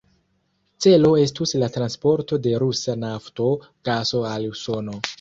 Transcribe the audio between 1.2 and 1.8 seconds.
estus la